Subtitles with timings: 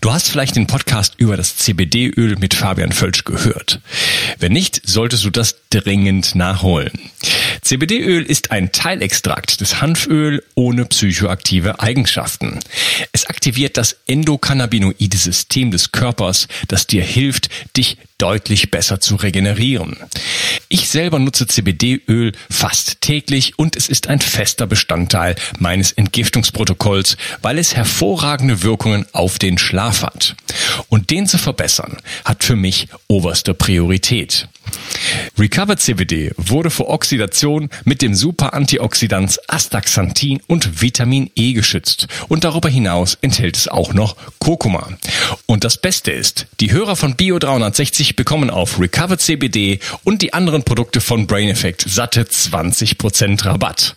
[0.00, 3.80] Du hast vielleicht den Podcast über das CBD-Öl mit Fabian Völsch gehört.
[4.38, 6.92] Wenn nicht, solltest du das dringend nachholen.
[7.62, 12.58] CBD-Öl ist ein Teilextrakt des Hanföl ohne psychoaktive Eigenschaften.
[13.12, 19.96] Es aktiviert das endokannabinoide System des Körpers, das dir hilft, dich deutlich besser zu regenerieren.
[20.68, 27.58] Ich selber nutze CBD-Öl fast täglich und es ist ein fester Bestandteil meines Entgiftungsprotokolls, weil
[27.58, 30.36] es hervorragende Wirkungen auf den Schlaf hat.
[30.88, 34.48] Und den zu verbessern, hat für mich oberste Priorität.
[35.38, 42.68] Recovered CBD wurde vor Oxidation mit dem Super-Antioxidans Astaxanthin und Vitamin E geschützt und darüber
[42.68, 44.88] hinaus enthält es auch noch Kurkuma.
[45.46, 50.32] Und das Beste ist, die Hörer von Bio 360 bekommen auf Recovered CBD und die
[50.32, 53.96] anderen Produkte von Brain Effect satte 20% Rabatt.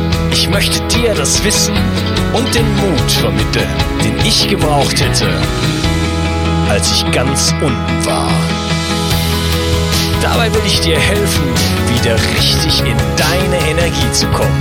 [0.41, 1.75] Ich möchte dir das Wissen
[2.33, 3.69] und den Mut vermitteln,
[4.03, 5.29] den ich gebraucht hätte,
[6.67, 8.27] als ich ganz unten war.
[10.19, 11.43] Dabei will ich dir helfen,
[11.93, 14.59] wieder richtig in deine Energie zu kommen.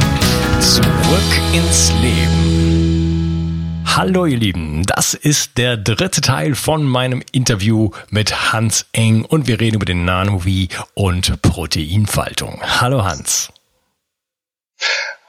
[0.61, 3.83] Zurück ins Leben.
[3.87, 9.47] Hallo ihr Lieben, das ist der dritte Teil von meinem Interview mit Hans Eng und
[9.47, 12.61] wir reden über den Nanovi und Proteinfaltung.
[12.63, 13.51] Hallo Hans.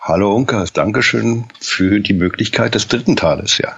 [0.03, 3.75] Hallo Unkas, Dankeschön für die Möglichkeit des dritten Teiles, ja.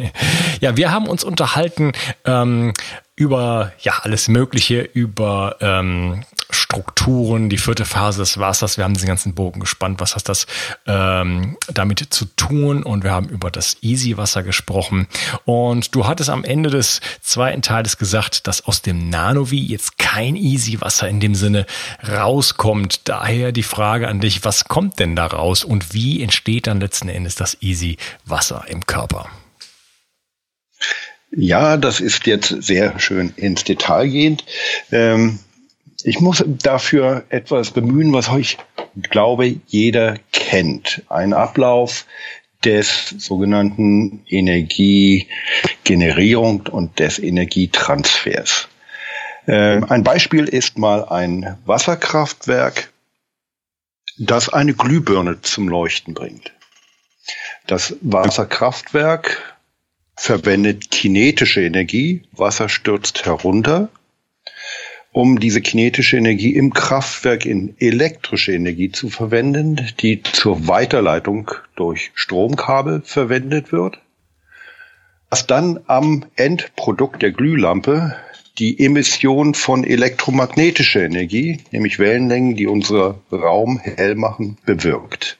[0.60, 1.90] ja, wir haben uns unterhalten
[2.24, 2.72] ähm,
[3.16, 8.76] über ja alles Mögliche, über ähm, Strukturen, die vierte Phase des Wassers.
[8.76, 10.00] Wir haben diesen ganzen Bogen gespannt.
[10.00, 10.46] Was hat das
[10.86, 12.82] ähm, damit zu tun?
[12.82, 15.08] Und wir haben über das Easy-Wasser gesprochen.
[15.44, 20.36] Und du hattest am Ende des zweiten Teiles gesagt, dass aus dem Nanovi jetzt kein
[20.36, 21.66] Easy-Wasser in dem Sinne
[22.06, 23.08] rauskommt.
[23.08, 27.08] Daher die Frage an dich, was kommt denn da raus und wie entsteht dann letzten
[27.08, 29.30] Endes das Easy-Wasser im Körper?
[31.38, 34.42] Ja, das ist jetzt sehr schön ins Detail gehend.
[34.90, 35.38] Ähm,
[36.02, 38.56] ich muss dafür etwas bemühen, was ich
[39.10, 41.02] glaube, jeder kennt.
[41.10, 42.06] Ein Ablauf
[42.64, 48.68] des sogenannten Energiegenerierung und des Energietransfers.
[49.46, 52.90] Ähm, ein Beispiel ist mal ein Wasserkraftwerk,
[54.16, 56.54] das eine Glühbirne zum Leuchten bringt.
[57.66, 59.55] Das Wasserkraftwerk
[60.16, 63.88] verwendet kinetische Energie, Wasser stürzt herunter,
[65.12, 72.10] um diese kinetische Energie im Kraftwerk in elektrische Energie zu verwenden, die zur Weiterleitung durch
[72.14, 73.98] Stromkabel verwendet wird,
[75.30, 78.16] was dann am Endprodukt der Glühlampe
[78.58, 85.38] die Emission von elektromagnetischer Energie, nämlich Wellenlängen, die unser Raum hell machen, bewirkt.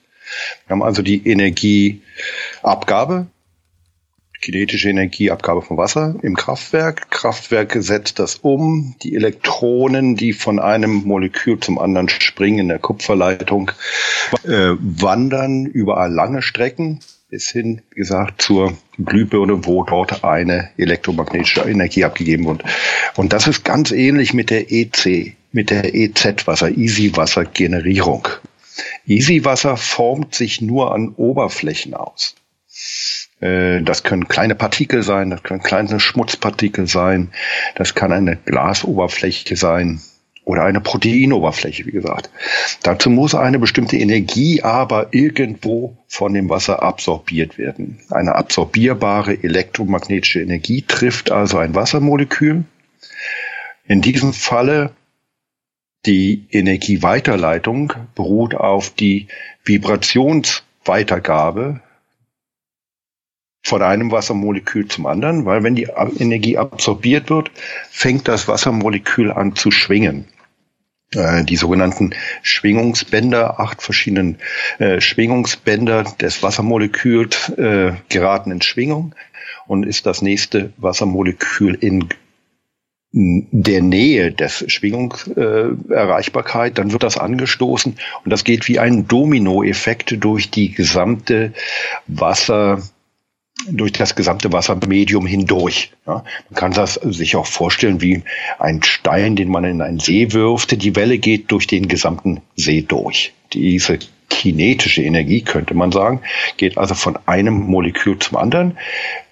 [0.66, 3.28] Wir haben also die Energieabgabe
[4.46, 7.10] kinetische Energieabgabe von Wasser im Kraftwerk.
[7.10, 8.94] Kraftwerk setzt das um.
[9.02, 13.72] Die Elektronen, die von einem Molekül zum anderen springen in der Kupferleitung,
[14.44, 21.62] äh, wandern überall lange Strecken bis hin, wie gesagt, zur Glühbirne, wo dort eine elektromagnetische
[21.62, 22.62] Energie abgegeben wird.
[23.16, 28.28] Und das ist ganz ähnlich mit der EC, mit der EZ-Wasser, Easy-Wasser-Generierung.
[29.08, 32.36] Easy-Wasser formt sich nur an Oberflächen aus.
[33.40, 37.30] Äh, das können kleine Partikel sein, das können kleine Schmutzpartikel sein,
[37.74, 40.00] das kann eine Glasoberfläche sein
[40.44, 42.30] oder eine Proteinoberfläche, wie gesagt.
[42.82, 47.98] Dazu muss eine bestimmte Energie aber irgendwo von dem Wasser absorbiert werden.
[48.10, 52.64] Eine absorbierbare elektromagnetische Energie trifft also ein Wassermolekül.
[53.88, 54.92] In diesem Falle
[56.06, 59.26] die Energieweiterleitung beruht auf die
[59.64, 61.80] Vibrationsweitergabe
[63.66, 65.88] von einem Wassermolekül zum anderen, weil wenn die
[66.20, 67.50] Energie absorbiert wird,
[67.90, 70.26] fängt das Wassermolekül an zu schwingen.
[71.16, 74.38] äh, die sogenannten Schwingungsbänder, acht verschiedenen
[74.78, 79.16] äh, Schwingungsbänder des Wassermoleküls äh, geraten in Schwingung
[79.66, 82.08] und ist das nächste Wassermolekül in
[83.12, 90.22] der Nähe des Schwingungserreichbarkeit, äh, dann wird das angestoßen und das geht wie ein Dominoeffekt
[90.22, 91.52] durch die gesamte
[92.06, 92.80] Wasser
[93.68, 95.92] durch das gesamte Wassermedium hindurch.
[96.06, 98.22] Ja, man kann das sich auch vorstellen wie
[98.58, 100.82] ein Stein, den man in einen See wirft.
[100.82, 103.32] Die Welle geht durch den gesamten See durch.
[103.52, 103.98] Diese
[104.28, 106.20] kinetische Energie, könnte man sagen,
[106.56, 108.76] geht also von einem Molekül zum anderen,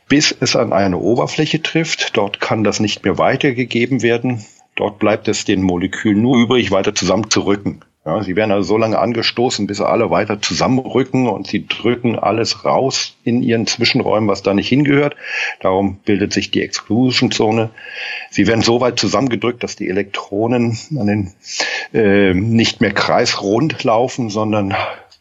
[0.09, 2.17] bis es an eine Oberfläche trifft.
[2.17, 4.45] Dort kann das nicht mehr weitergegeben werden.
[4.77, 7.85] Dort bleibt es den Molekülen nur übrig, weiter zusammenzurücken.
[8.07, 12.19] Ja, sie werden also so lange angestoßen, bis sie alle weiter zusammenrücken und sie drücken
[12.19, 15.17] alles raus in ihren Zwischenräumen, was da nicht hingehört.
[15.61, 17.71] Darum bildet sich die Exclusion-Zone.
[18.31, 21.33] Sie werden so weit zusammengedrückt, dass die Elektronen an den,
[21.95, 24.75] äh, nicht mehr kreisrund laufen, sondern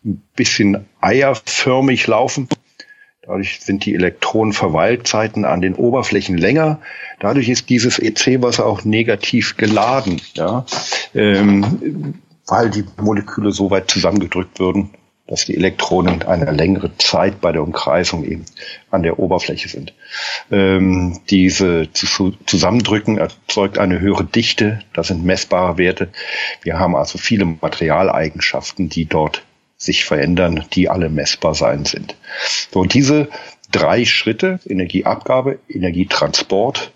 [0.03, 2.49] ein bisschen eierförmig laufen.
[3.21, 6.81] Dadurch sind die Elektronenverweilzeiten an den Oberflächen länger.
[7.21, 10.19] Dadurch ist dieses EC-Wasser auch negativ geladen.
[10.35, 10.65] Ja.
[11.15, 12.15] Ähm,
[12.47, 14.91] weil die Moleküle so weit zusammengedrückt würden,
[15.27, 18.45] dass die Elektronen eine längere Zeit bei der Umkreisung eben
[18.91, 19.93] an der Oberfläche sind.
[20.51, 26.09] Ähm, diese Zusammendrücken erzeugt eine höhere Dichte, das sind messbare Werte.
[26.61, 29.43] Wir haben also viele Materialeigenschaften, die dort
[29.77, 32.15] sich verändern, die alle messbar sein sind.
[32.71, 33.29] So, und diese
[33.71, 36.91] drei Schritte, Energieabgabe, Energietransport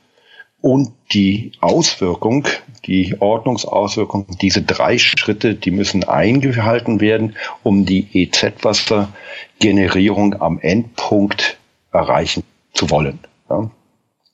[0.62, 2.48] und die Auswirkung,
[2.88, 11.58] die Ordnungsauswirkung, diese drei Schritte, die müssen eingehalten werden, um die EZ-Wasser-Generierung am Endpunkt
[11.92, 12.44] erreichen
[12.74, 13.20] zu wollen.
[13.50, 13.70] Ja.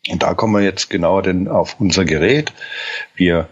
[0.09, 2.51] Und da kommen wir jetzt genauer denn auf unser Gerät.
[3.15, 3.47] Wir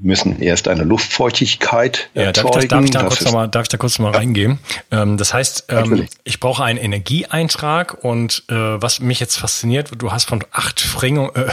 [0.00, 2.52] müssen erst eine Luftfeuchtigkeit ja, erzeugen.
[2.52, 4.12] Darf ich, da, darf ich da kurz noch mal, darf ich da kurz noch mal
[4.12, 4.18] ja.
[4.18, 4.60] reingehen?
[4.92, 10.12] Ähm, das heißt, ähm, ich brauche einen Energieeintrag und äh, was mich jetzt fasziniert, du
[10.12, 11.46] hast von acht Fringung, äh,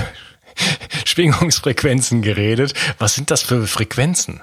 [1.05, 2.73] Schwingungsfrequenzen geredet.
[2.99, 4.41] Was sind das für Frequenzen?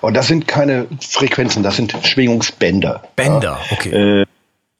[0.00, 3.02] Und das sind keine Frequenzen, das sind Schwingungsbänder.
[3.16, 4.22] Bänder, okay.
[4.22, 4.26] Äh,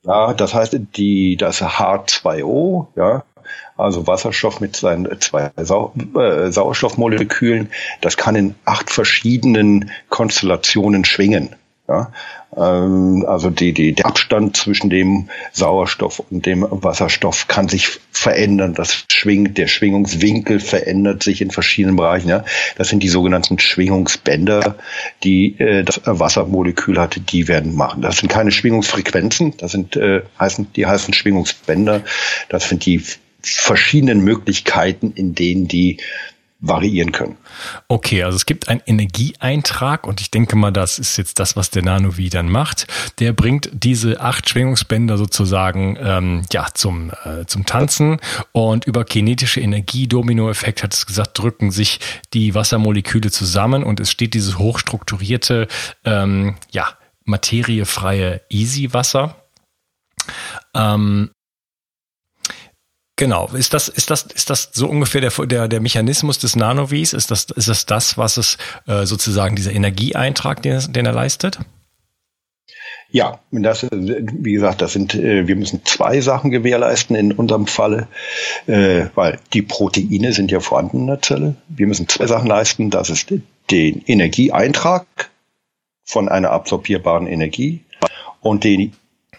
[0.04, 3.24] ja, das heißt, die, das H2O, ja,
[3.76, 7.70] also Wasserstoff mit seinen zwei Sau äh, Sauerstoffmolekülen,
[8.00, 11.56] das kann in acht verschiedenen Konstellationen schwingen.
[11.88, 12.12] Ja?
[12.56, 18.74] Ähm, also die, die, der Abstand zwischen dem Sauerstoff und dem Wasserstoff kann sich verändern.
[18.74, 22.28] Das schwingt, der Schwingungswinkel verändert sich in verschiedenen Bereichen.
[22.28, 22.44] Ja?
[22.76, 24.76] Das sind die sogenannten Schwingungsbänder,
[25.22, 28.02] die äh, das Wassermolekül hatte, die werden machen.
[28.02, 32.02] Das sind keine Schwingungsfrequenzen, das sind äh, heißen, die heißen Schwingungsbänder.
[32.48, 33.02] Das sind die
[33.42, 35.98] verschiedenen Möglichkeiten, in denen die
[36.58, 37.36] variieren können.
[37.88, 41.70] Okay, also es gibt einen Energieeintrag und ich denke mal, das ist jetzt das, was
[41.70, 42.86] der Nanovi dann macht.
[43.18, 48.18] Der bringt diese acht Schwingungsbänder sozusagen ähm, ja zum äh, zum Tanzen
[48.52, 52.00] und über kinetische Energie, Dominoeffekt hat es gesagt, drücken sich
[52.32, 55.68] die Wassermoleküle zusammen und es steht dieses hochstrukturierte
[56.04, 56.88] ähm, ja
[57.24, 59.36] materiefreie Easy-Wasser.
[60.74, 61.30] Ähm,
[63.16, 63.48] Genau.
[63.54, 67.14] Ist das, ist das, ist das so ungefähr der, der, der Mechanismus des Nanovis?
[67.14, 71.58] Ist das, ist das das, was es äh, sozusagen dieser Energieeintrag, den, den er leistet?
[73.10, 78.08] Ja, das, wie gesagt, das sind, äh, wir müssen zwei Sachen gewährleisten in unserem Falle,
[78.66, 81.54] äh, weil die Proteine sind ja vorhanden in der Zelle.
[81.68, 82.90] Wir müssen zwei Sachen leisten.
[82.90, 83.32] Das ist
[83.70, 85.06] den Energieeintrag
[86.04, 87.80] von einer absorbierbaren Energie
[88.40, 88.92] und den,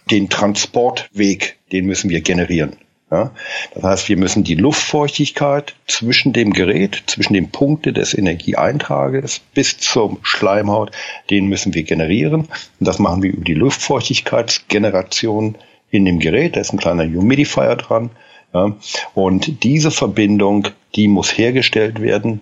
[0.10, 2.78] den Transportweg, den müssen wir generieren.
[3.10, 3.32] Ja,
[3.74, 9.78] das heißt, wir müssen die Luftfeuchtigkeit zwischen dem Gerät, zwischen den Punkten des Energieeintrages bis
[9.78, 10.92] zum Schleimhaut,
[11.30, 12.42] den müssen wir generieren.
[12.42, 15.56] Und das machen wir über die Luftfeuchtigkeitsgeneration
[15.90, 16.58] in dem Gerät.
[16.58, 18.10] Da ist ein kleiner Humidifier dran.
[18.54, 18.76] Ja,
[19.14, 22.42] und diese Verbindung, die muss hergestellt werden.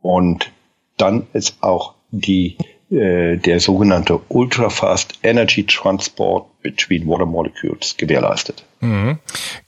[0.00, 0.50] Und
[0.96, 2.56] dann ist auch die
[2.90, 8.64] der sogenannte Ultrafast Energy Transport between Water Molecules gewährleistet.
[8.80, 9.18] Mhm.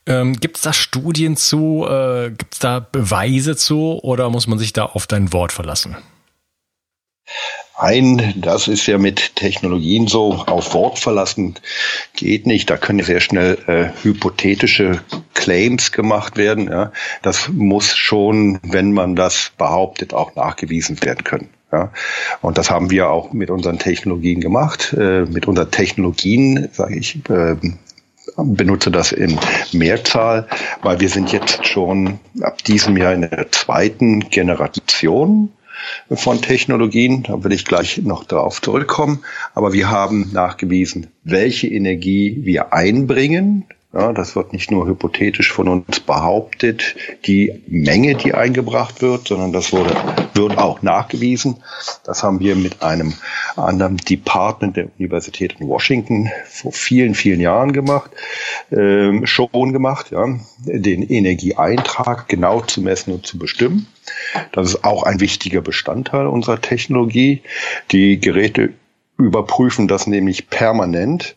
[0.06, 1.86] Ähm, Gibt es da Studien zu?
[1.86, 3.98] Äh, Gibt es da Beweise zu?
[4.02, 5.96] Oder muss man sich da auf dein Wort verlassen?
[7.76, 11.54] Ein, das ist ja mit Technologien so, auf Wort verlassen
[12.14, 12.68] geht nicht.
[12.68, 15.00] Da können sehr schnell äh, hypothetische
[15.32, 16.70] Claims gemacht werden.
[16.70, 16.92] Ja.
[17.22, 21.48] Das muss schon, wenn man das behauptet, auch nachgewiesen werden können.
[21.72, 21.92] Ja,
[22.42, 24.92] und das haben wir auch mit unseren Technologien gemacht.
[24.92, 27.56] Äh, mit unseren Technologien, sage ich, äh,
[28.36, 29.38] benutze das in
[29.72, 30.48] Mehrzahl,
[30.82, 35.52] weil wir sind jetzt schon ab diesem Jahr in der zweiten Generation
[36.10, 37.22] von Technologien.
[37.22, 39.20] Da will ich gleich noch darauf zurückkommen.
[39.54, 45.66] Aber wir haben nachgewiesen, welche Energie wir einbringen ja, das wird nicht nur hypothetisch von
[45.66, 46.94] uns behauptet,
[47.26, 49.96] die Menge, die eingebracht wird, sondern das wurde,
[50.34, 51.56] wird auch nachgewiesen.
[52.04, 53.14] Das haben wir mit einem
[53.56, 58.12] anderen Department der Universität in Washington vor vielen, vielen Jahren gemacht,
[58.70, 60.24] ähm, schon gemacht, ja,
[60.64, 63.88] den Energieeintrag genau zu messen und zu bestimmen.
[64.52, 67.42] Das ist auch ein wichtiger Bestandteil unserer Technologie.
[67.90, 68.72] Die Geräte
[69.18, 71.36] überprüfen das nämlich permanent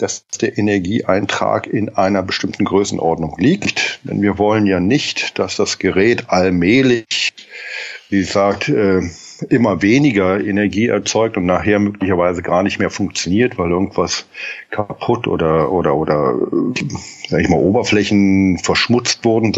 [0.00, 4.00] dass der Energieeintrag in einer bestimmten Größenordnung liegt.
[4.04, 7.32] Denn wir wollen ja nicht, dass das Gerät allmählich,
[8.08, 9.02] wie gesagt, äh,
[9.48, 14.26] immer weniger Energie erzeugt und nachher möglicherweise gar nicht mehr funktioniert, weil irgendwas
[14.70, 16.34] kaputt oder oder oder
[17.28, 19.54] sag ich mal Oberflächen verschmutzt wurden.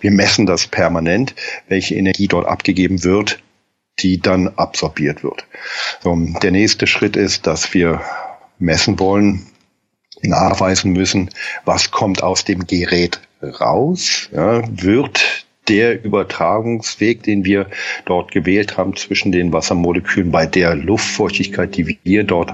[0.00, 1.34] Wir messen das permanent,
[1.68, 3.40] welche Energie dort abgegeben wird,
[4.00, 5.46] die dann absorbiert wird.
[6.42, 8.00] Der nächste Schritt ist, dass wir
[8.58, 9.46] messen wollen,
[10.22, 11.30] nachweisen müssen,
[11.64, 17.66] was kommt aus dem Gerät raus, ja, wird der Übertragungsweg, den wir
[18.04, 22.52] dort gewählt haben zwischen den Wassermolekülen bei der Luftfeuchtigkeit, die wir dort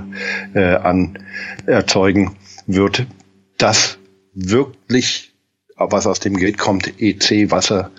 [0.54, 1.18] äh, an
[1.64, 3.06] erzeugen, wird
[3.58, 3.98] das
[4.34, 5.32] wirklich,
[5.76, 7.90] was aus dem Gerät kommt, EC-Wasser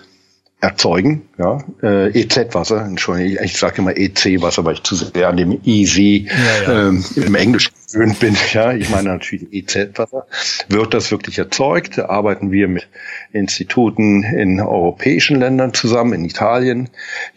[0.60, 5.60] erzeugen, ja, äh, EZ-Wasser, Entschuldigung, ich sage immer EC-Wasser, weil ich zu sehr an dem
[5.64, 6.88] Easy ja, ja.
[6.88, 10.26] Ähm, im Englisch gewöhnt bin, ja, ich meine natürlich EZ-Wasser,
[10.68, 12.88] wird das wirklich erzeugt, arbeiten wir mit
[13.32, 16.88] Instituten in europäischen Ländern zusammen, in Italien,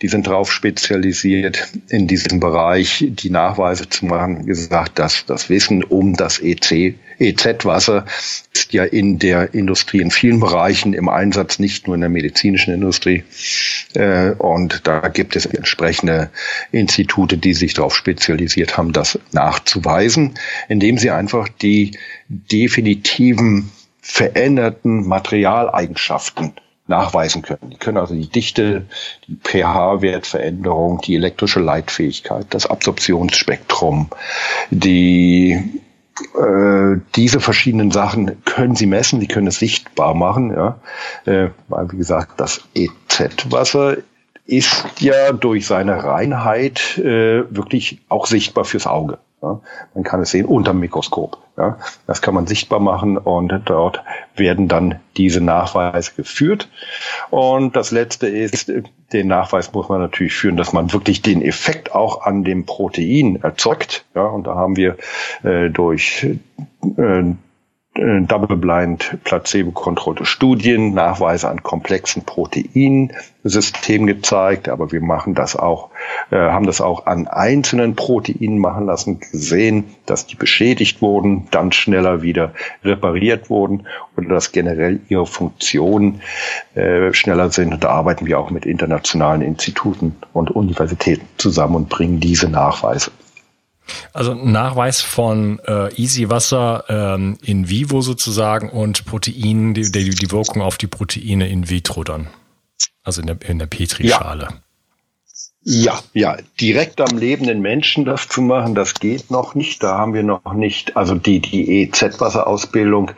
[0.01, 5.83] die sind darauf spezialisiert, in diesem Bereich die Nachweise zu machen, gesagt, dass das Wissen
[5.83, 8.05] um das EC EZ-Wasser
[8.53, 12.73] ist ja in der Industrie in vielen Bereichen im Einsatz, nicht nur in der medizinischen
[12.73, 13.23] Industrie.
[13.93, 16.29] Äh, und da gibt es entsprechende
[16.71, 20.35] Institute, die sich darauf spezialisiert haben, das nachzuweisen,
[20.67, 26.53] indem sie einfach die definitiven veränderten Materialeigenschaften
[26.87, 27.69] nachweisen können.
[27.71, 28.85] Die können also die Dichte,
[29.27, 34.09] die pH-Wertveränderung, die elektrische Leitfähigkeit, das Absorptionsspektrum,
[34.69, 35.59] die
[36.35, 40.79] äh, diese verschiedenen Sachen können sie messen, die können es sichtbar machen, ja.
[41.25, 43.97] Äh, wie gesagt, das EZ-Wasser
[44.45, 49.17] ist ja durch seine Reinheit äh, wirklich auch sichtbar fürs Auge.
[49.41, 49.59] Ja.
[49.95, 51.37] Man kann es sehen unter dem Mikroskop.
[51.57, 51.77] Ja.
[52.07, 54.03] Das kann man sichtbar machen und dort
[54.35, 56.69] werden dann diese Nachweise geführt.
[57.29, 58.71] Und das Letzte ist,
[59.13, 63.37] den Nachweis muss man natürlich führen, dass man wirklich den Effekt auch an dem Protein
[63.41, 64.05] erzeugt.
[64.15, 64.97] Ja, und da haben wir
[65.43, 66.27] äh, durch
[66.97, 67.23] äh,
[67.93, 75.89] Double-blind, placebo-kontrollte Studien, Nachweise an komplexen Proteinsystemen gezeigt, aber wir machen das auch,
[76.29, 81.73] äh, haben das auch an einzelnen Proteinen machen lassen, gesehen, dass die beschädigt wurden, dann
[81.73, 82.53] schneller wieder
[82.85, 86.21] repariert wurden oder dass generell ihre Funktionen
[86.75, 87.73] äh, schneller sind.
[87.73, 93.11] Und da arbeiten wir auch mit internationalen Instituten und Universitäten zusammen und bringen diese Nachweise.
[94.13, 100.31] Also Nachweis von äh, Easy Wasser ähm, in vivo sozusagen und Proteinen, die, die, die
[100.31, 102.27] Wirkung auf die Proteine in vitro dann.
[103.03, 104.43] Also in der, in der Petrischale.
[104.43, 104.61] Ja.
[105.63, 109.83] Ja, ja, direkt am lebenden Menschen das zu machen, das geht noch nicht.
[109.83, 113.11] Da haben wir noch nicht, also die, die EZ-Wasserausbildung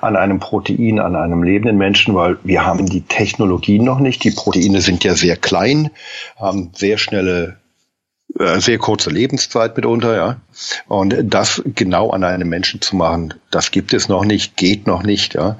[0.00, 4.24] an einem Protein, an einem lebenden Menschen, weil wir haben die Technologien noch nicht.
[4.24, 5.90] Die Proteine sind ja sehr klein,
[6.38, 7.59] haben sehr schnelle
[8.58, 10.36] sehr kurze Lebenszeit mitunter, ja.
[10.88, 15.02] Und das genau an einem Menschen zu machen, das gibt es noch nicht, geht noch
[15.02, 15.58] nicht, ja.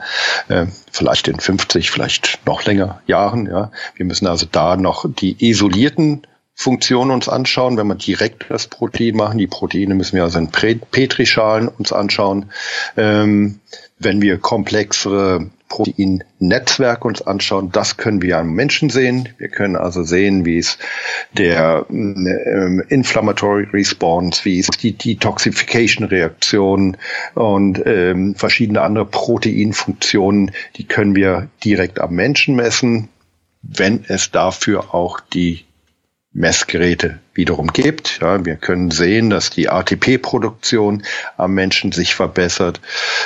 [0.49, 3.71] Äh, vielleicht in 50, vielleicht noch länger Jahren, ja.
[3.97, 6.23] Wir müssen also da noch die isolierten
[6.61, 9.39] Funktionen uns anschauen, wenn wir direkt das Protein machen.
[9.39, 12.51] Die Proteine müssen wir also in Petrischalen uns anschauen.
[12.99, 13.61] Ähm,
[13.99, 19.31] wenn wir komplexere Proteinnetzwerk uns anschauen, das können wir am Menschen sehen.
[19.39, 20.77] Wir können also sehen, wie es
[21.33, 26.99] der äh, Inflammatory Response, wie es die Detoxification-Reaktion
[27.37, 33.09] und ähm, verschiedene andere Proteinfunktionen, die können wir direkt am Menschen messen,
[33.63, 35.65] wenn es dafür auch die
[36.41, 38.19] Messgeräte wiederum gibt.
[38.21, 41.05] Ja, wir können sehen, dass die ATP-Produktion
[41.37, 42.81] am Menschen sich verbessert.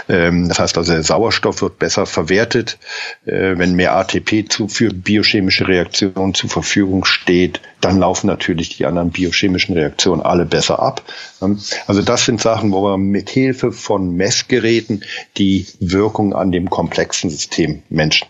[0.08, 2.78] Ähm, das heißt also, der Sauerstoff wird besser verwertet.
[3.24, 8.86] Äh, wenn mehr ATP zu, für biochemische Reaktionen zur Verfügung steht, dann laufen natürlich die
[8.86, 11.02] anderen biochemischen Reaktionen alle besser ab.
[11.86, 15.04] Also das sind Sachen, wo wir mit Hilfe von Messgeräten
[15.36, 18.28] die Wirkung an dem komplexen System Menschen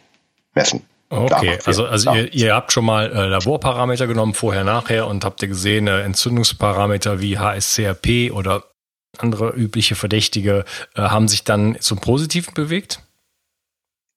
[0.54, 0.82] messen.
[1.14, 5.42] Okay, also, also ihr, ihr habt schon mal äh, Laborparameter genommen, vorher, nachher, und habt
[5.42, 8.64] ihr gesehen, äh, Entzündungsparameter wie HSCRP oder
[9.18, 13.00] andere übliche Verdächtige äh, haben sich dann zum Positiven bewegt?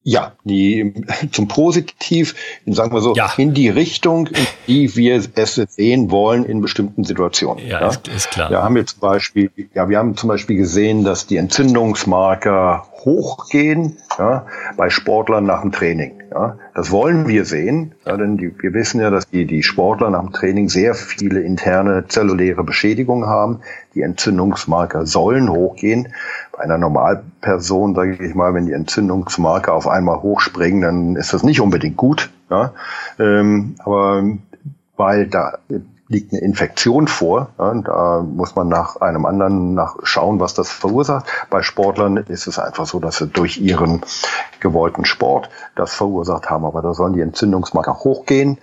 [0.04, 0.94] Ja, die
[1.32, 2.34] zum Positiv,
[2.66, 3.34] sagen wir so, ja.
[3.36, 7.68] in die Richtung, in die wir es sehen wollen in bestimmten Situationen.
[7.68, 7.88] Ja, ja?
[7.90, 8.50] Ist, ist, klar.
[8.50, 13.98] Wir haben jetzt zum Beispiel, ja, wir haben zum Beispiel gesehen, dass die Entzündungsmarker hochgehen
[14.18, 16.24] ja, bei Sportlern nach dem Training.
[16.32, 16.58] Ja.
[16.74, 20.22] Das wollen wir sehen, ja, denn die, wir wissen ja, dass die, die Sportler nach
[20.22, 23.60] dem Training sehr viele interne zelluläre Beschädigungen haben.
[23.96, 26.14] Die Entzündungsmarker sollen hochgehen.
[26.52, 31.44] Bei einer Normalperson, sage ich mal, wenn die Entzündungsmarker auf einmal hochspringen, dann ist das
[31.44, 32.30] nicht unbedingt gut.
[32.50, 32.74] Ja.
[33.20, 34.24] Ähm, aber
[34.98, 35.60] weil da
[36.08, 37.50] liegt eine Infektion vor.
[37.58, 41.26] Ja, da muss man nach einem anderen nach schauen, was das verursacht.
[41.50, 44.02] Bei Sportlern ist es einfach so, dass sie durch ihren
[44.60, 46.66] gewollten Sport das verursacht haben.
[46.66, 48.58] Aber da sollen die Entzündungsmarker hochgehen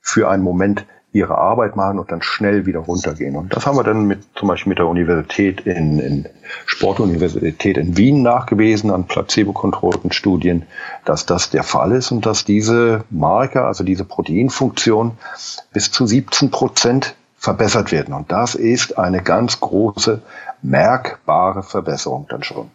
[0.00, 3.36] für einen Moment ihre Arbeit machen und dann schnell wieder runtergehen.
[3.36, 6.26] Und das haben wir dann mit zum Beispiel mit der Universität in, in
[6.66, 10.66] Sportuniversität in Wien nachgewiesen an placebo-kontrollten Studien,
[11.04, 15.12] dass das der Fall ist und dass diese Marker, also diese Proteinfunktion
[15.72, 18.12] bis zu 17 Prozent verbessert werden.
[18.12, 20.20] Und das ist eine ganz große
[20.64, 22.70] merkbare Verbesserung dann schon.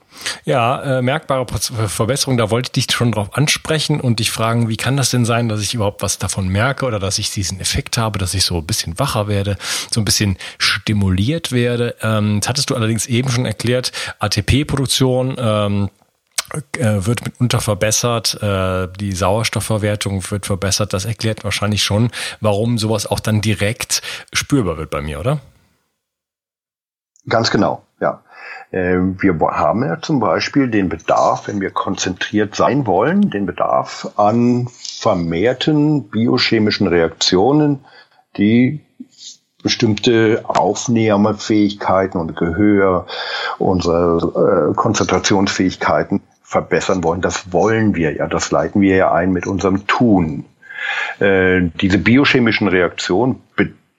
[0.45, 4.77] Ja, äh, merkbare Verbesserung, da wollte ich dich schon drauf ansprechen und dich fragen, wie
[4.77, 7.97] kann das denn sein, dass ich überhaupt was davon merke oder dass ich diesen Effekt
[7.97, 9.57] habe, dass ich so ein bisschen wacher werde,
[9.91, 11.95] so ein bisschen stimuliert werde.
[12.01, 15.89] Ähm, das hattest du allerdings eben schon erklärt, ATP-Produktion, ähm,
[16.77, 20.93] äh, wird mitunter verbessert, äh, die Sauerstoffverwertung wird verbessert.
[20.93, 25.39] Das erklärt wahrscheinlich schon, warum sowas auch dann direkt spürbar wird bei mir, oder?
[27.27, 28.23] Ganz genau, ja.
[28.71, 34.11] Ähm, wir haben ja zum Beispiel den Bedarf, wenn wir konzentriert sein wollen, den Bedarf
[34.15, 37.79] an vermehrten biochemischen Reaktionen,
[38.37, 38.81] die
[39.63, 43.07] bestimmte Aufnahmefähigkeiten und Gehör,
[43.57, 47.21] unsere äh, Konzentrationsfähigkeiten verbessern wollen.
[47.21, 50.45] Das wollen wir ja, das leiten wir ja ein mit unserem Tun.
[51.19, 53.41] Äh, diese biochemischen Reaktionen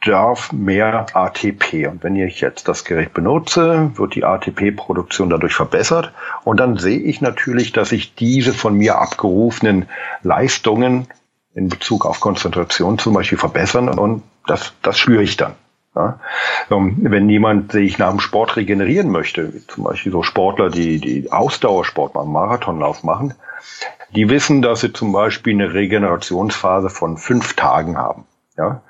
[0.01, 1.87] bedarf mehr ATP.
[1.87, 6.13] Und wenn ich jetzt das Gerät benutze, wird die ATP-Produktion dadurch verbessert.
[6.45, 9.87] Und dann sehe ich natürlich, dass ich diese von mir abgerufenen
[10.23, 11.07] Leistungen
[11.55, 13.89] in Bezug auf Konzentration zum Beispiel verbessern.
[13.89, 15.55] Und das, das spüre ich dann.
[15.95, 16.21] Ja.
[16.69, 22.15] Wenn jemand sich nach dem Sport regenerieren möchte, zum Beispiel so Sportler, die, die Ausdauersport
[22.15, 23.35] machen, Marathonlauf machen,
[24.15, 28.25] die wissen, dass sie zum Beispiel eine Regenerationsphase von fünf Tagen haben.
[28.57, 28.83] Ja.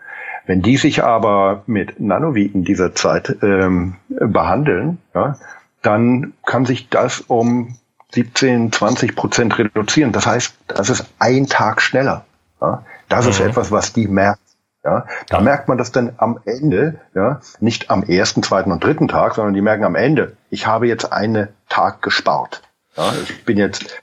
[0.50, 5.36] Wenn die sich aber mit Nanoviten dieser Zeit ähm, behandeln, ja,
[5.80, 7.76] dann kann sich das um
[8.10, 10.10] 17, 20 Prozent reduzieren.
[10.10, 12.24] Das heißt, das ist ein Tag schneller.
[12.60, 12.84] Ja.
[13.08, 13.30] Das mhm.
[13.30, 14.40] ist etwas, was die merken.
[14.84, 15.40] Ja, da ja.
[15.40, 19.54] merkt man das dann am Ende, ja, nicht am ersten, zweiten und dritten Tag, sondern
[19.54, 22.62] die merken am Ende, ich habe jetzt einen Tag gespart.
[22.96, 24.02] Ja, ich bin jetzt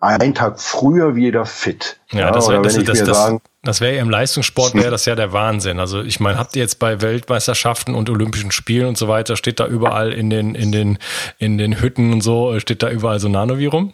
[0.00, 2.00] einen Tag früher wieder fit.
[2.10, 5.14] Ja, ja das, oder das, das, das, das wäre ja im Leistungssport wäre das ja
[5.14, 5.78] der Wahnsinn.
[5.78, 9.60] Also ich meine, habt ihr jetzt bei Weltmeisterschaften und Olympischen Spielen und so weiter, steht
[9.60, 10.98] da überall in den, in den,
[11.38, 13.92] in den Hütten und so, steht da überall so Nanovirum?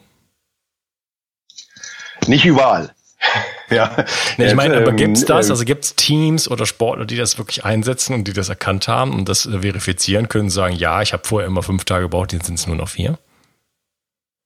[2.27, 2.95] Nicht überall.
[3.71, 4.05] ja.
[4.37, 5.47] Nee, ich meine, aber gibt's das?
[5.47, 9.13] Ähm, also gibt's Teams oder Sportler, die das wirklich einsetzen und die das erkannt haben
[9.13, 12.59] und das verifizieren können, sagen, ja, ich habe vorher immer fünf Tage gebraucht, jetzt sind
[12.59, 13.19] es nur noch vier?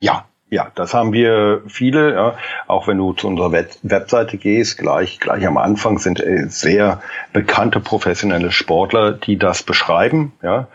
[0.02, 2.12] Ja, ja, das haben wir viele.
[2.14, 2.38] Ja.
[2.66, 7.00] Auch wenn du zu unserer Web Webseite gehst, gleich, gleich am Anfang sind äh, sehr
[7.32, 10.32] bekannte professionelle Sportler, die das beschreiben.
[10.42, 10.66] Ja.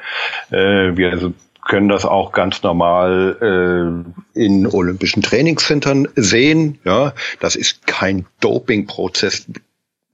[0.50, 1.34] Äh, wir
[1.66, 6.80] können das auch ganz normal äh, in olympischen Trainingscentern sehen.
[6.86, 9.48] Ja, das ist kein Dopingprozess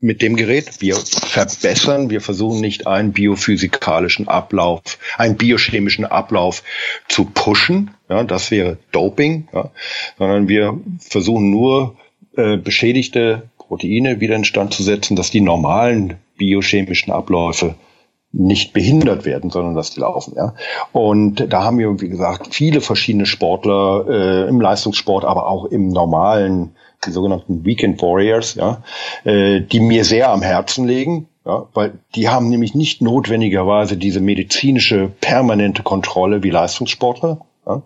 [0.01, 0.81] mit dem Gerät.
[0.81, 4.81] Wir verbessern, wir versuchen nicht einen biophysikalischen Ablauf,
[5.17, 6.63] einen biochemischen Ablauf
[7.07, 7.91] zu pushen.
[8.09, 9.71] Ja, das wäre Doping, ja,
[10.17, 11.95] sondern wir versuchen nur
[12.35, 17.75] äh, beschädigte Proteine wieder in Stand zu setzen, dass die normalen biochemischen Abläufe
[18.33, 20.33] nicht behindert werden, sondern dass die laufen.
[20.35, 20.55] Ja.
[20.93, 25.89] Und da haben wir, wie gesagt, viele verschiedene Sportler äh, im Leistungssport, aber auch im
[25.89, 28.83] normalen die sogenannten Weekend Warriors, ja,
[29.23, 34.19] äh, die mir sehr am Herzen liegen, ja, weil die haben nämlich nicht notwendigerweise diese
[34.19, 37.81] medizinische permanente Kontrolle wie Leistungssportler, ja,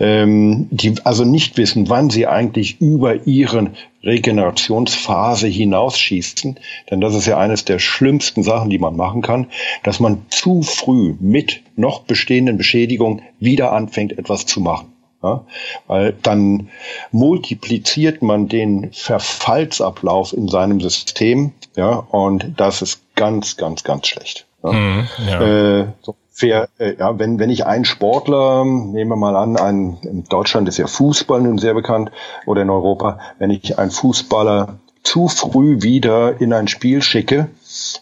[0.00, 6.58] ähm, die also nicht wissen, wann sie eigentlich über ihren Regenerationsphase hinausschießen.
[6.90, 9.46] Denn das ist ja eines der schlimmsten Sachen, die man machen kann,
[9.82, 14.95] dass man zu früh mit noch bestehenden Beschädigungen wieder anfängt, etwas zu machen.
[15.22, 15.44] Ja,
[15.86, 16.68] weil dann
[17.10, 24.46] multipliziert man den Verfallsablauf in seinem System, ja, und das ist ganz, ganz, ganz schlecht.
[24.62, 24.72] Ja.
[24.72, 25.40] Mhm, ja.
[25.40, 29.96] Äh, so fair, äh, ja, wenn, wenn ich einen Sportler, nehmen wir mal an, ein,
[30.02, 32.10] in Deutschland ist ja Fußball nun sehr bekannt
[32.44, 37.48] oder in Europa, wenn ich einen Fußballer zu früh wieder in ein Spiel schicke,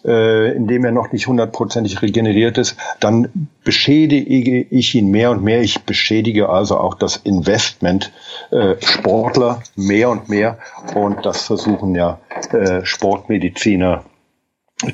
[0.03, 5.43] äh, in dem er noch nicht hundertprozentig regeneriert ist, dann beschädige ich ihn mehr und
[5.43, 5.61] mehr.
[5.61, 8.11] Ich beschädige also auch das Investment
[8.49, 10.57] äh, Sportler mehr und mehr.
[10.95, 12.19] Und das versuchen ja
[12.51, 14.03] äh, Sportmediziner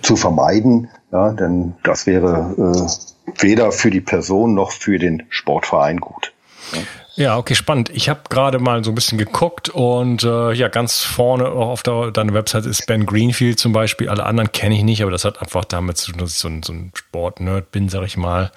[0.02, 0.90] zu vermeiden.
[1.14, 6.34] Ja, denn das wäre äh, weder für die Person noch für den Sportverein gut.
[6.74, 6.80] Ja.
[7.16, 7.90] Ja, okay, spannend.
[7.90, 11.84] Ich habe gerade mal so ein bisschen geguckt und äh, ja, ganz vorne auch auf
[11.84, 14.08] der, deiner Website ist Ben Greenfield zum Beispiel.
[14.08, 16.48] Alle anderen kenne ich nicht, aber das hat einfach damit zu tun, dass ich so
[16.48, 18.52] ein, so ein Sport-Nerd bin, sag ich mal.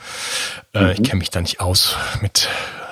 [0.72, 0.90] Äh, mhm.
[0.90, 2.48] Ich kenne mich da nicht aus mit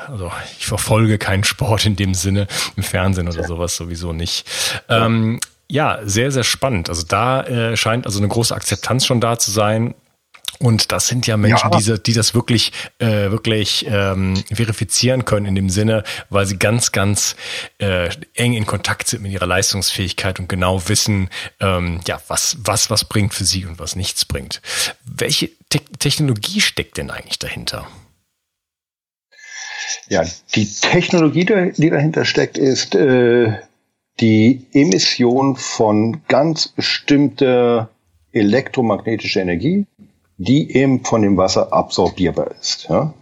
[0.09, 4.47] also ich verfolge keinen Sport in dem Sinne im Fernsehen oder sowas sowieso nicht.
[4.89, 6.91] Ähm, ja, sehr, sehr spannend.
[6.91, 9.95] Also da äh, scheint also eine große Akzeptanz schon da zu sein.
[10.63, 11.97] Und das sind ja Menschen, ja.
[11.97, 12.71] Die, die das wirklich,
[13.01, 17.35] äh, wirklich ähm, verifizieren können in dem Sinne, weil sie ganz, ganz
[17.79, 22.91] äh, eng in Kontakt sind mit ihrer Leistungsfähigkeit und genau wissen, ähm, ja, was, was,
[22.91, 24.63] was bringt für sie und was nichts bringt.
[25.05, 27.89] Welche Te Technologie steckt denn eigentlich dahinter?
[30.09, 31.45] Ja, die Technologie,
[31.77, 33.59] die dahinter steckt, ist äh,
[34.21, 37.91] die Emission von ganz bestimmter
[38.33, 39.87] elektromagnetischer Energie,
[40.43, 42.89] die eben von dem Wasser absorbierbar ist.
[42.89, 43.15] Ja?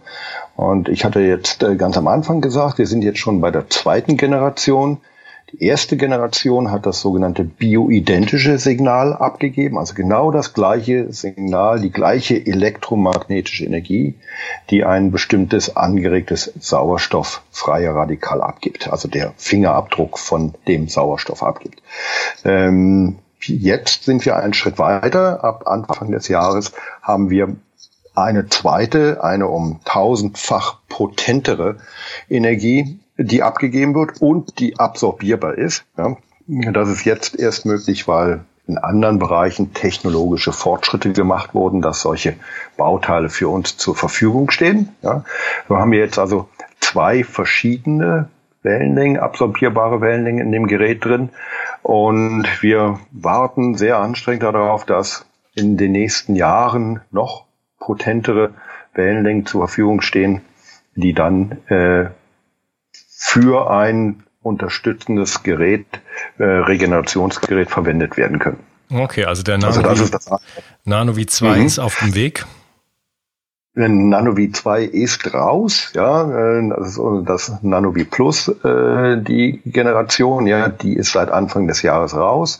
[0.55, 3.69] Und ich hatte jetzt äh, ganz am Anfang gesagt, wir sind jetzt schon bei der
[3.69, 4.97] zweiten Generation.
[5.51, 11.91] Die erste Generation hat das sogenannte bioidentische Signal abgegeben, also genau das gleiche Signal, die
[11.91, 14.15] gleiche elektromagnetische Energie,
[14.69, 21.81] die ein bestimmtes angeregtes sauerstofffreie Radikal abgibt, also der Fingerabdruck von dem Sauerstoff abgibt.
[22.45, 25.43] Ähm, Jetzt sind wir einen Schritt weiter.
[25.43, 27.55] Ab Anfang des Jahres haben wir
[28.15, 31.77] eine zweite, eine um tausendfach potentere
[32.29, 35.85] Energie, die abgegeben wird und die absorbierbar ist.
[35.97, 36.17] Ja,
[36.71, 42.35] das ist jetzt erst möglich, weil in anderen Bereichen technologische Fortschritte gemacht wurden, dass solche
[42.77, 44.89] Bauteile für uns zur Verfügung stehen.
[45.01, 45.23] Ja,
[45.67, 46.47] so haben wir jetzt also
[46.79, 48.29] zwei verschiedene
[48.63, 51.29] Wellenlängen, absorbierbare Wellenlängen in dem Gerät drin.
[51.83, 57.45] Und wir warten sehr anstrengend darauf, dass in den nächsten Jahren noch
[57.79, 58.53] potentere
[58.93, 60.41] Wellenlängen zur Verfügung stehen,
[60.95, 62.09] die dann äh,
[62.93, 65.85] für ein unterstützendes Gerät,
[66.37, 68.59] äh, Regenerationsgerät verwendet werden können.
[68.89, 70.05] Okay, also der Nano, also
[70.83, 71.65] Nano V2 mhm.
[71.65, 72.45] ist auf dem Weg.
[73.73, 80.93] Nanovi 2 ist raus, ja, äh, das, das Nanovi Plus, äh, die Generation, ja, die
[80.93, 82.59] ist seit Anfang des Jahres raus.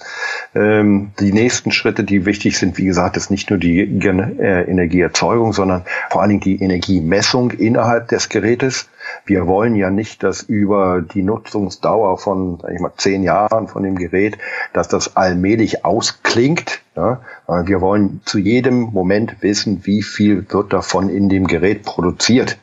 [0.55, 5.51] Ähm, die nächsten Schritte, die wichtig sind, wie gesagt, ist nicht nur die äh, Energieerzeugung,
[5.51, 8.87] sondern vor allen Dingen die Energiemessung innerhalb des Gerätes.
[9.25, 13.83] Wir wollen ja nicht, dass über die Nutzungsdauer von, sag ich mal, zehn Jahren von
[13.83, 14.37] dem Gerät,
[14.73, 16.81] dass das allmählich ausklingt.
[16.95, 17.21] Ja?
[17.65, 22.57] Wir wollen zu jedem Moment wissen, wie viel wird davon in dem Gerät produziert.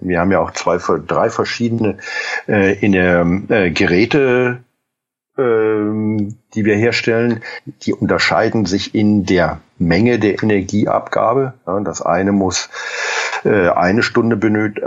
[0.00, 1.96] Wir haben ja auch zwei, drei verschiedene
[2.46, 4.62] äh, in der äh, Geräte,
[5.38, 7.42] ähm, die wir herstellen,
[7.82, 11.54] die unterscheiden sich in der Menge der Energieabgabe.
[11.66, 12.68] Ja, das eine muss
[13.44, 14.80] äh, eine Stunde benöt,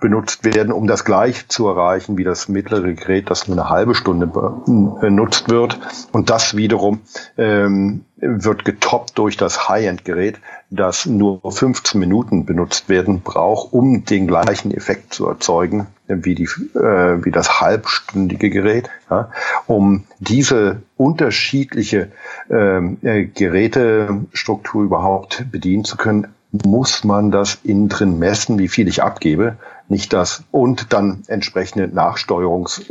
[0.00, 3.94] benutzt werden, um das gleich zu erreichen wie das mittlere Gerät, das nur eine halbe
[3.94, 5.78] Stunde benutzt wird.
[6.12, 7.00] Und das wiederum
[7.36, 10.40] ähm, wird getoppt durch das High-End-Gerät,
[10.70, 16.48] das nur 15 Minuten benutzt werden braucht, um den gleichen Effekt zu erzeugen wie, die,
[16.74, 19.30] äh, wie das halbstündige Gerät, ja,
[19.66, 22.10] um diese unterschiedliche
[22.50, 28.88] ähm, äh, Gerätestruktur überhaupt bedienen zu können, muss man das innen drin messen, wie viel
[28.88, 29.56] ich abgebe,
[29.88, 32.82] nicht das und dann entsprechende Nachsteuerungs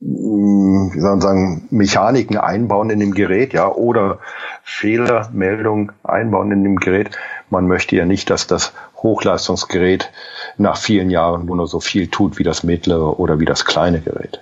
[0.00, 4.18] hm, wie soll man sagen, Mechaniken einbauen in dem Gerät, ja, oder
[4.62, 7.10] Fehlermeldung einbauen in dem Gerät.
[7.50, 10.10] Man möchte ja nicht, dass das Hochleistungsgerät
[10.56, 14.40] nach vielen Jahren nur so viel tut wie das mittlere oder wie das kleine Gerät.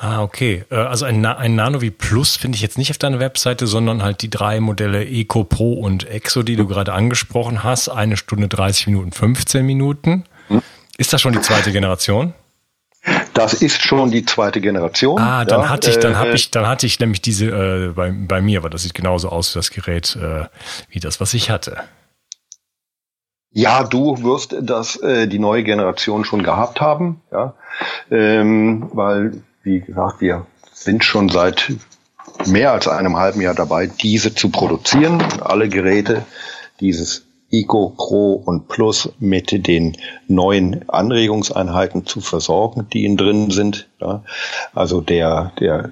[0.00, 0.64] Ah, okay.
[0.70, 4.02] Äh, also ein, ein Nano wie Plus finde ich jetzt nicht auf deiner Webseite, sondern
[4.02, 7.88] halt die drei Modelle Eco Pro und Exo, die du gerade angesprochen hast.
[7.88, 10.24] Eine Stunde 30 Minuten, 15 Minuten.
[10.46, 10.62] Hm?
[10.98, 12.32] Ist das schon die zweite Generation?
[13.34, 15.20] Das ist schon die zweite Generation.
[15.20, 17.92] Ah, dann ja, hatte ich, dann äh, habe ich, dann hatte ich nämlich diese äh,
[17.92, 20.44] bei, bei mir, weil das sieht genauso aus wie das Gerät, äh,
[20.90, 21.78] wie das, was ich hatte.
[23.50, 27.54] Ja, du wirst das äh, die neue Generation schon gehabt haben, ja,
[28.10, 31.72] ähm, weil wie gesagt, wir sind schon seit
[32.46, 35.22] mehr als einem halben Jahr dabei, diese zu produzieren.
[35.42, 36.24] Alle Geräte
[36.80, 43.88] dieses Eco Pro und Plus mit den neuen Anregungseinheiten zu versorgen, die innen drin sind.
[44.00, 44.22] Ja.
[44.74, 45.90] Also der, der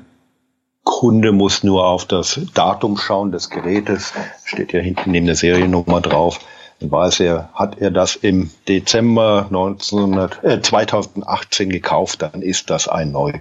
[0.83, 6.01] Kunde muss nur auf das Datum schauen des Gerätes, steht ja hinten neben der Seriennummer
[6.01, 6.41] drauf.
[6.81, 12.89] Dann weiß er, hat er das im Dezember 1900, äh, 2018 gekauft, dann ist das
[12.89, 13.33] ein neu,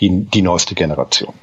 [0.00, 1.34] die, die neueste Generation.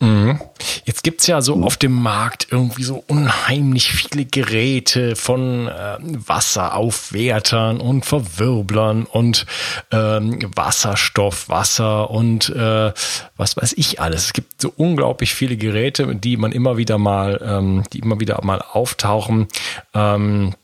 [0.00, 0.40] Mhm.
[0.84, 1.64] Jetzt gibt's ja so mhm.
[1.64, 9.46] auf dem Markt irgendwie so unheimlich viele Geräte von äh, Wasseraufwertern und Verwirblern und
[9.90, 12.92] ähm, Wasserstoff, Wasser und äh,
[13.36, 14.26] was weiß ich alles.
[14.26, 18.40] Es gibt so unglaublich viele Geräte, die man immer wieder mal, ähm, die immer wieder
[18.44, 19.48] mal auftauchen.
[19.94, 20.54] Ähm,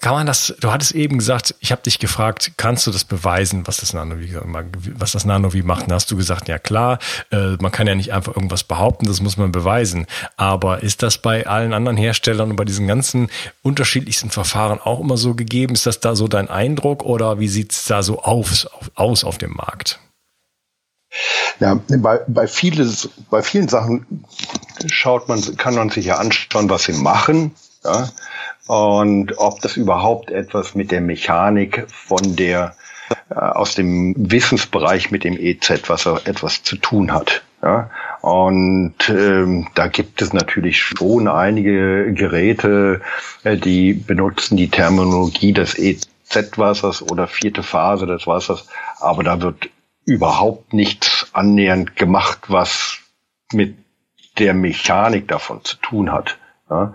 [0.00, 3.66] kann man das, du hattest eben gesagt, ich habe dich gefragt, kannst du das beweisen,
[3.66, 4.34] was das Nanovi,
[4.96, 5.86] was das Nanovi macht?
[5.86, 6.98] Und hast du gesagt, ja klar,
[7.30, 10.06] äh, man kann ja nicht einfach irgendwas behaupten, das muss man beweisen.
[10.38, 13.28] Aber ist das bei allen anderen Herstellern und bei diesen ganzen
[13.62, 15.74] unterschiedlichsten Verfahren auch immer so gegeben?
[15.74, 19.52] Ist das da so dein Eindruck oder wie sieht's da so aus, aus auf dem
[19.52, 20.00] Markt?
[21.58, 24.24] Ja, bei, bei, vieles, bei vielen Sachen
[24.86, 27.54] schaut man, kann man sich ja anschauen, was sie machen.
[27.84, 28.08] Ja?
[28.66, 32.76] und ob das überhaupt etwas mit der Mechanik von der
[33.30, 37.42] äh, aus dem Wissensbereich mit dem EZ-Wasser etwas zu tun hat.
[37.62, 37.90] Ja?
[38.20, 43.00] Und ähm, da gibt es natürlich schon einige Geräte,
[43.42, 48.66] äh, die benutzen die Terminologie des EZ-Wassers oder vierte Phase des Wassers,
[49.00, 49.68] aber da wird
[50.04, 52.98] überhaupt nichts annähernd gemacht, was
[53.52, 53.76] mit
[54.38, 56.38] der Mechanik davon zu tun hat.
[56.70, 56.92] Ja,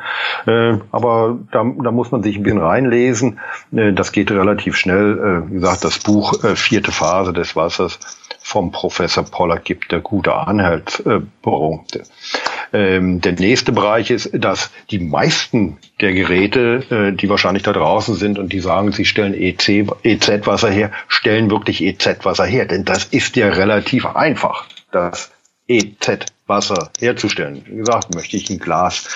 [0.48, 3.40] äh, aber da, da muss man sich ein bisschen reinlesen.
[3.76, 5.20] Äh, das geht relativ schnell.
[5.20, 8.00] Äh, wie gesagt, das Buch Vierte Phase des Wassers
[8.40, 12.04] vom Professor Pollack gibt der gute Anhaltspunkte.
[12.72, 18.38] Ähm, der nächste Bereich ist, dass die meisten der Geräte, die wahrscheinlich da draußen sind
[18.38, 22.66] und die sagen, sie stellen EZ-Wasser her, stellen wirklich EZ-Wasser her.
[22.66, 25.32] Denn das ist ja relativ einfach, das
[25.68, 27.64] EZ-Wasser herzustellen.
[27.66, 29.08] Wie gesagt, möchte ich ein Glas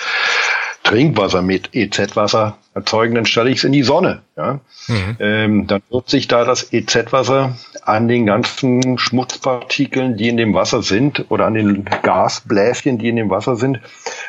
[0.82, 4.22] Trinkwasser mit EZ-Wasser erzeugen, dann stelle ich es in die Sonne.
[4.36, 4.60] Ja?
[4.88, 5.16] Mhm.
[5.18, 10.82] Ähm, dann wird sich da das EZ-Wasser an den ganzen Schmutzpartikeln, die in dem Wasser
[10.82, 13.80] sind, oder an den Gasbläschen, die in dem Wasser sind,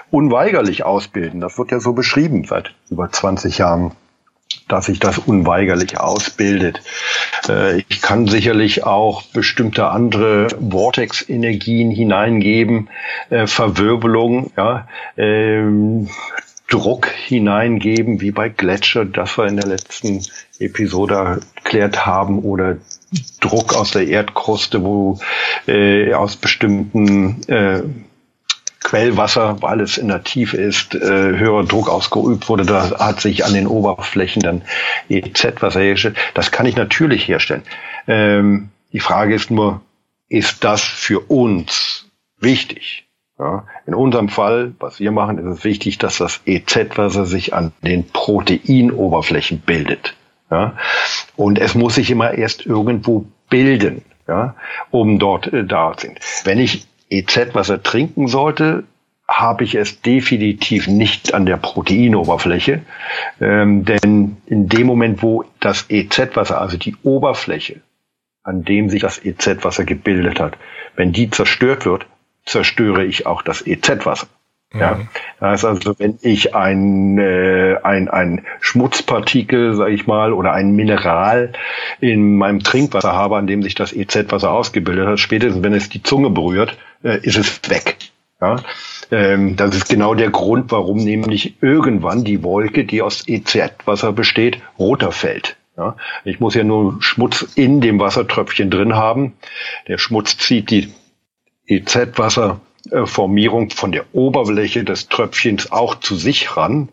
[0.09, 1.41] unweigerlich ausbilden.
[1.41, 3.91] Das wird ja so beschrieben seit über 20 Jahren
[4.67, 6.81] dass sich das unweigerlich ausbildet.
[7.47, 12.89] Äh, ich kann sicherlich auch bestimmte andere Vortex-Energien hineingeben,
[13.29, 14.87] äh, Verwirbelung, ja,
[15.17, 16.09] ähm,
[16.69, 20.21] Druck hineingeben, wie bei Gletscher, das wir in der letzten
[20.57, 22.77] Episode erklärt haben, oder
[23.41, 25.19] Druck aus der Erdkruste, wo
[25.67, 27.41] äh, aus bestimmten
[28.83, 32.65] Quellwasser, weil es in der Tiefe ist, äh, höherer Druck ausgeübt wurde.
[32.65, 34.63] Da hat sich an den Oberflächen dann
[35.07, 36.17] EZ-Wasser hergestellt.
[36.33, 37.63] Das kann ich natürlich herstellen.
[38.07, 39.81] Ähm, die Frage ist nur,
[40.27, 43.05] ist das für uns wichtig?
[43.39, 47.71] Ja, in unserem Fall, was wir machen, ist es wichtig, dass das EZ-Wasser sich an
[47.81, 50.15] den Proteinoberflächen bildet.
[50.49, 50.75] Ja,
[51.35, 54.55] und es muss sich immer erst irgendwo bilden, ja,
[54.91, 56.19] um dort äh, da sind.
[56.43, 58.85] Wenn ich EZ-Wasser trinken sollte,
[59.27, 62.81] habe ich es definitiv nicht an der Proteinoberfläche.
[63.39, 67.81] Ähm, denn in dem Moment, wo das EZ-Wasser, also die Oberfläche,
[68.43, 70.57] an dem sich das EZ-Wasser gebildet hat,
[70.95, 72.07] wenn die zerstört wird,
[72.45, 74.27] zerstöre ich auch das EZ-Wasser.
[74.73, 75.07] Ja, mhm.
[75.39, 80.71] das heißt also, wenn ich ein, äh, ein, ein Schmutzpartikel, sage ich mal, oder ein
[80.71, 81.51] Mineral
[81.99, 86.03] in meinem Trinkwasser habe, an dem sich das EZ-Wasser ausgebildet hat, spätestens wenn es die
[86.03, 87.97] Zunge berührt, äh, ist es weg.
[88.39, 88.55] Ja,
[89.11, 94.61] ähm, das ist genau der Grund, warum nämlich irgendwann die Wolke, die aus EZ-Wasser besteht,
[94.79, 95.57] roter fällt.
[95.77, 99.33] Ja, ich muss ja nur Schmutz in dem Wassertröpfchen drin haben.
[99.87, 100.91] Der Schmutz zieht die
[102.85, 106.89] EZ-Wasserformierung von der Oberfläche des Tröpfchens auch zu sich ran.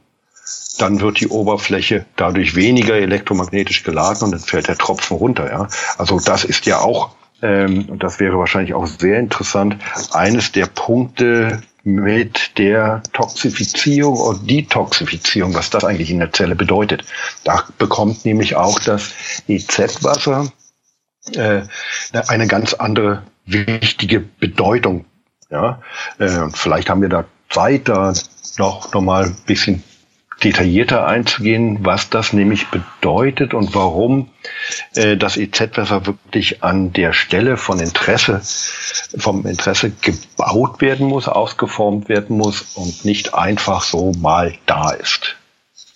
[0.78, 5.50] Dann wird die Oberfläche dadurch weniger elektromagnetisch geladen und dann fällt der Tropfen runter.
[5.50, 5.68] Ja?
[5.98, 7.10] Also das ist ja auch
[7.42, 9.76] ähm, und das wäre wahrscheinlich auch sehr interessant,
[10.12, 17.04] eines der Punkte mit der Toxifizierung oder Detoxifizierung, was das eigentlich in der Zelle bedeutet.
[17.44, 19.12] Da bekommt nämlich auch das
[19.46, 20.52] EZ-Wasser
[21.34, 21.62] äh,
[22.28, 25.04] eine ganz andere wichtige Bedeutung.
[25.50, 25.80] Ja,
[26.18, 28.12] äh, vielleicht haben wir da Zeit, da
[28.58, 29.82] noch, noch mal ein bisschen
[30.44, 34.30] detaillierter einzugehen, was das nämlich bedeutet und warum
[34.94, 38.40] äh, das EZ-Wasser wirklich an der Stelle von Interesse,
[39.18, 45.36] vom Interesse gebaut werden muss, ausgeformt werden muss und nicht einfach so mal da ist,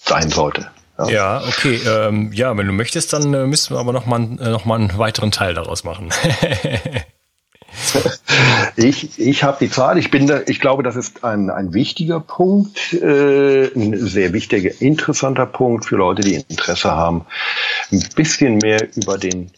[0.00, 0.70] sein sollte.
[0.98, 1.80] Ja, ja okay.
[1.86, 4.80] Ähm, ja, wenn du möchtest, dann äh, müssen wir aber noch mal, äh, noch mal
[4.80, 6.10] einen weiteren Teil daraus machen.
[8.76, 9.98] ich ich habe die Zahl.
[9.98, 14.70] Ich bin da, ich glaube, das ist ein, ein wichtiger Punkt, äh, ein sehr wichtiger,
[14.80, 17.24] interessanter Punkt für Leute, die Interesse haben,
[17.90, 19.50] ein bisschen mehr über den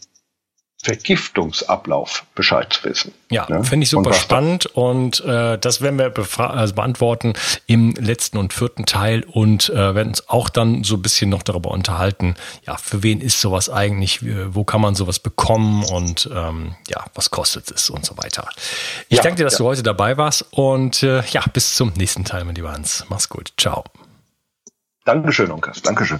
[0.85, 3.11] Vergiftungsablauf Bescheid zu wissen.
[3.31, 3.63] Ja, ne?
[3.63, 7.33] finde ich super und spannend und äh, das werden wir also beantworten
[7.65, 11.41] im letzten und vierten Teil und äh, werden uns auch dann so ein bisschen noch
[11.41, 12.35] darüber unterhalten,
[12.67, 14.19] ja, für wen ist sowas eigentlich,
[14.53, 18.47] wo kann man sowas bekommen und ähm, ja, was kostet es und so weiter.
[19.09, 19.59] Ich ja, danke dir, dass ja.
[19.59, 23.05] du heute dabei warst und äh, ja, bis zum nächsten Teil, mein lieber Hans.
[23.09, 23.53] Mach's gut.
[23.57, 23.83] Ciao.
[25.03, 25.81] Dankeschön, Onkas.
[25.81, 26.19] Dankeschön.